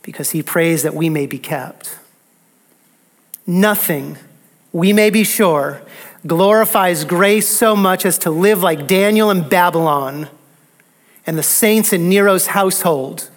[0.03, 1.97] because he prays that we may be kept.
[3.47, 4.17] Nothing,
[4.71, 5.81] we may be sure,
[6.27, 10.29] glorifies grace so much as to live like Daniel in Babylon
[11.25, 13.29] and the saints in Nero's household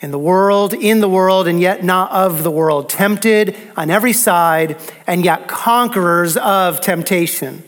[0.00, 4.12] in the world, in the world, and yet not of the world, tempted on every
[4.12, 4.76] side,
[5.06, 7.62] and yet conquerors of temptation.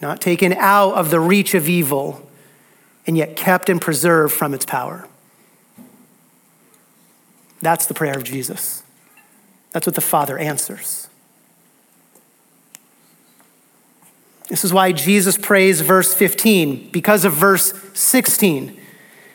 [0.00, 2.26] Not taken out of the reach of evil,
[3.06, 5.07] and yet kept and preserved from its power.
[7.60, 8.82] That's the prayer of Jesus.
[9.72, 11.08] That's what the Father answers.
[14.48, 18.80] This is why Jesus prays verse 15, because of verse 16.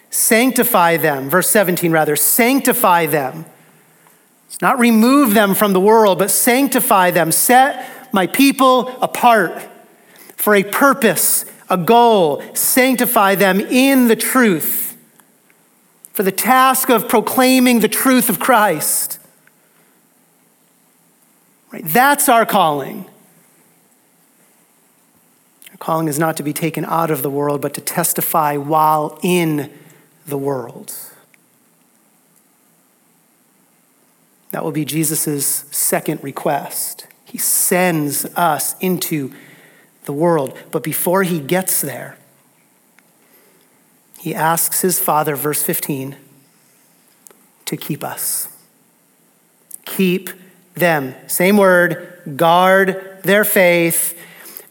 [0.10, 3.46] Sanctify them, verse 17 rather, sanctify them.
[4.48, 7.32] It's not remove them from the world, but sanctify them.
[7.32, 9.68] Set my people apart
[10.36, 12.44] for a purpose, a goal.
[12.56, 14.83] Sanctify them in the truth
[16.14, 19.20] for the task of proclaiming the truth of Christ.
[21.72, 21.84] Right?
[21.84, 23.06] That's our calling.
[25.72, 29.20] Our calling is not to be taken out of the world, but to testify while
[29.24, 29.72] in
[30.28, 30.96] the world.
[34.52, 37.08] That will be Jesus' second request.
[37.26, 39.34] He sends us into
[40.06, 40.56] the world.
[40.70, 42.18] But before he gets there,
[44.24, 46.16] he asks his father, verse 15,
[47.66, 48.48] to keep us.
[49.84, 50.30] Keep
[50.76, 51.14] them.
[51.28, 54.18] Same word, guard their faith,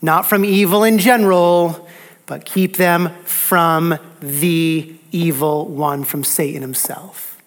[0.00, 1.86] not from evil in general,
[2.24, 7.38] but keep them from the evil one from Satan himself.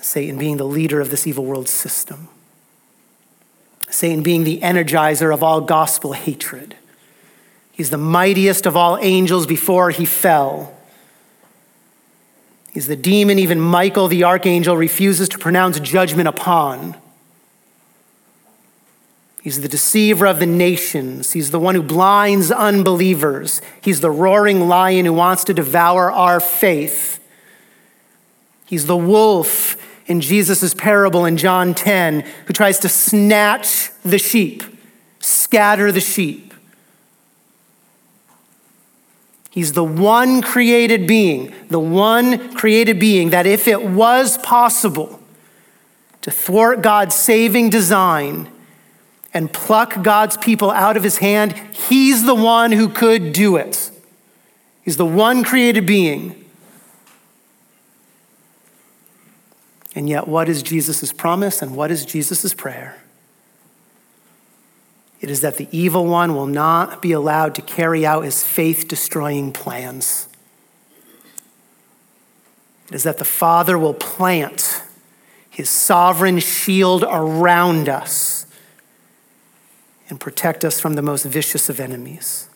[0.00, 2.28] Satan being the leader of this evil world system.
[3.90, 6.76] Satan being the energizer of all gospel hatred.
[7.74, 10.72] He's the mightiest of all angels before he fell.
[12.72, 16.96] He's the demon even Michael the archangel refuses to pronounce judgment upon.
[19.42, 21.32] He's the deceiver of the nations.
[21.32, 23.60] He's the one who blinds unbelievers.
[23.82, 27.20] He's the roaring lion who wants to devour our faith.
[28.64, 34.62] He's the wolf in Jesus' parable in John 10 who tries to snatch the sheep,
[35.20, 36.53] scatter the sheep.
[39.54, 45.20] He's the one created being, the one created being that if it was possible
[46.22, 48.50] to thwart God's saving design,
[49.34, 53.90] and pluck God's people out of his hand, he's the one who could do it.
[54.82, 56.44] He's the one created being.
[59.96, 63.02] And yet, what is Jesus' promise and what is Jesus' prayer?
[65.24, 68.86] It is that the evil one will not be allowed to carry out his faith
[68.86, 70.28] destroying plans.
[72.88, 74.82] It is that the Father will plant
[75.48, 78.44] his sovereign shield around us
[80.10, 82.50] and protect us from the most vicious of enemies.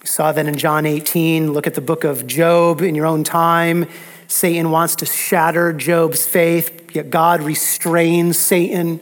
[0.00, 1.52] We saw that in John 18.
[1.52, 3.86] Look at the book of Job in your own time.
[4.26, 9.00] Satan wants to shatter Job's faith, yet God restrains Satan.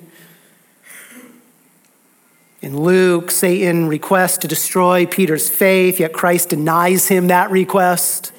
[2.61, 8.33] In Luke, Satan requests to destroy Peter's faith, yet Christ denies him that request.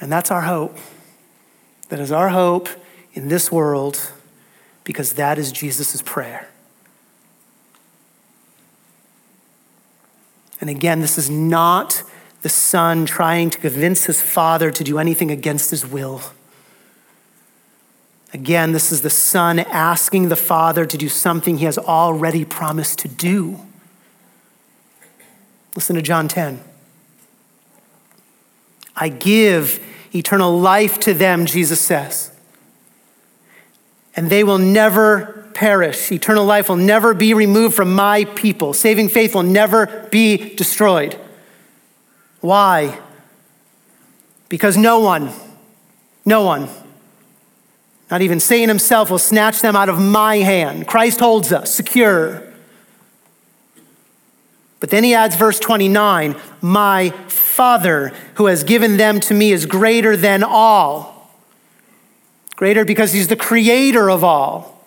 [0.00, 0.78] And that's our hope.
[1.90, 2.68] That is our hope
[3.12, 4.10] in this world
[4.82, 6.48] because that is Jesus' prayer.
[10.60, 12.02] And again, this is not
[12.42, 16.22] the son trying to convince his father to do anything against his will.
[18.34, 22.98] Again, this is the son asking the father to do something he has already promised
[22.98, 23.60] to do.
[25.74, 26.60] Listen to John 10.
[28.94, 29.82] I give
[30.14, 32.34] eternal life to them, Jesus says
[34.16, 36.10] and they will never perish.
[36.12, 38.72] Eternal life will never be removed from my people.
[38.72, 41.18] Saving faith will never be destroyed.
[42.40, 42.98] Why?
[44.48, 45.32] Because no one,
[46.24, 46.68] no one,
[48.10, 50.86] not even Satan himself, will snatch them out of my hand.
[50.86, 52.42] Christ holds us secure.
[54.80, 59.66] But then he adds verse 29 My Father who has given them to me is
[59.66, 61.14] greater than all
[62.56, 64.86] Greater because he's the creator of all.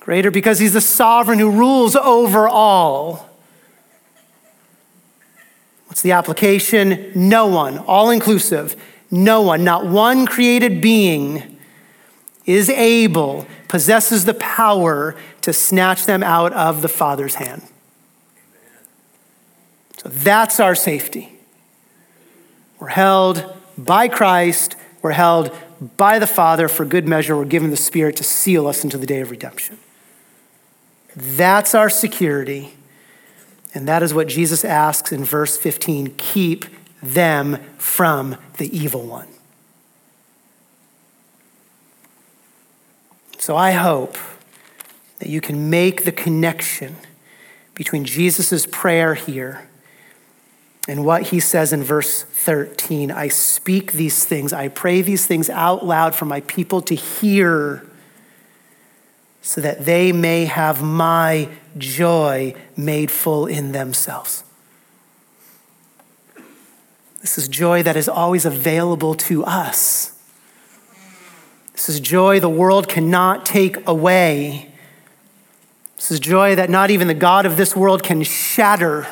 [0.00, 3.28] Greater because he's the sovereign who rules over all.
[5.86, 7.12] What's the application?
[7.14, 8.76] No one, all inclusive,
[9.10, 11.57] no one, not one created being
[12.48, 17.62] is able, possesses the power to snatch them out of the Father's hand.
[19.98, 21.38] So that's our safety.
[22.80, 25.54] We're held by Christ, we're held
[25.98, 29.06] by the Father for good measure, we're given the Spirit to seal us into the
[29.06, 29.78] day of redemption.
[31.14, 32.72] That's our security.
[33.74, 36.64] And that is what Jesus asks in verse 15 keep
[37.02, 39.28] them from the evil one.
[43.48, 44.18] So I hope
[45.20, 46.96] that you can make the connection
[47.74, 49.66] between Jesus' prayer here
[50.86, 55.48] and what he says in verse 13 I speak these things, I pray these things
[55.48, 57.86] out loud for my people to hear
[59.40, 64.44] so that they may have my joy made full in themselves.
[67.22, 70.17] This is joy that is always available to us.
[71.78, 74.68] This is joy the world cannot take away.
[75.94, 79.06] This is joy that not even the God of this world can shatter.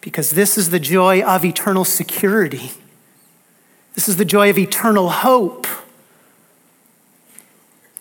[0.00, 2.72] Because this is the joy of eternal security.
[3.94, 5.68] This is the joy of eternal hope.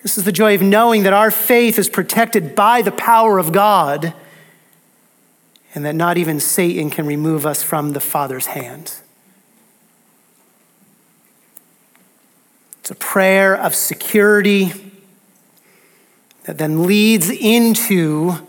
[0.01, 3.51] This is the joy of knowing that our faith is protected by the power of
[3.51, 4.15] God
[5.75, 8.95] and that not even Satan can remove us from the Father's hand.
[12.83, 14.73] It's a prayer of security
[16.43, 18.45] that then leads into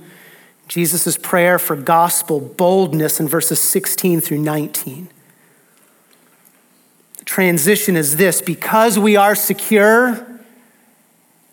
[0.66, 5.08] Jesus' prayer for gospel boldness in verses 16 through 19.
[7.18, 10.26] The transition is this because we are secure,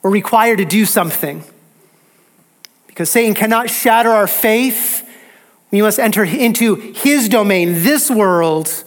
[0.01, 1.43] we're required to do something.
[2.87, 5.07] Because Satan cannot shatter our faith,
[5.69, 8.83] we must enter into his domain, this world,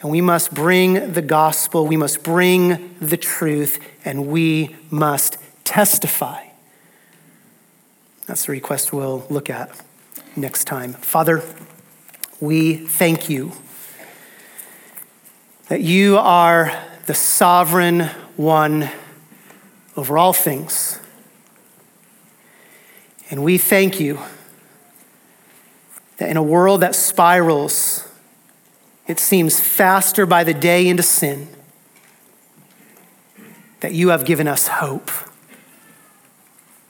[0.00, 6.46] and we must bring the gospel, we must bring the truth, and we must testify.
[8.26, 9.70] That's the request we'll look at
[10.34, 10.92] next time.
[10.94, 11.42] Father,
[12.40, 13.52] we thank you
[15.68, 16.72] that you are
[17.06, 18.02] the sovereign
[18.36, 18.90] one
[19.96, 21.00] over all things.
[23.30, 24.20] And we thank you
[26.18, 28.05] that in a world that spirals,
[29.06, 31.48] it seems faster by the day into sin,
[33.80, 35.10] that you have given us hope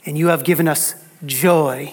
[0.04, 0.94] and you have given us
[1.24, 1.92] joy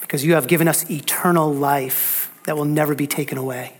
[0.00, 3.76] because you have given us eternal life that will never be taken away.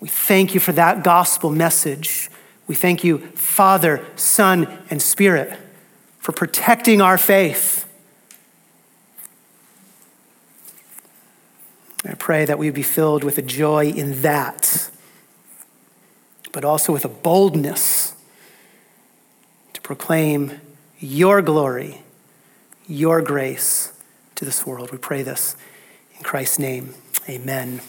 [0.00, 2.30] We thank you for that gospel message.
[2.66, 5.58] We thank you, Father, Son, and Spirit,
[6.18, 7.84] for protecting our faith.
[12.04, 14.90] I pray that we would be filled with a joy in that,
[16.52, 18.14] but also with a boldness
[19.74, 20.60] to proclaim
[20.98, 22.02] your glory,
[22.86, 23.92] your grace
[24.34, 24.92] to this world.
[24.92, 25.56] We pray this
[26.16, 26.94] in Christ's name.
[27.28, 27.80] Amen.